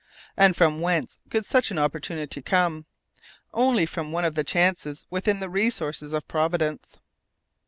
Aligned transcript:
And 0.35 0.55
from 0.55 0.81
whence 0.81 1.19
could 1.29 1.45
such 1.45 1.69
an 1.69 1.77
opportunity 1.77 2.41
come? 2.41 2.87
Only 3.53 3.85
from 3.85 4.11
one 4.11 4.25
of 4.25 4.33
the 4.33 4.43
chances 4.43 5.05
within 5.11 5.39
the 5.39 5.47
resources 5.47 6.11
of 6.11 6.27
Providence. 6.27 6.97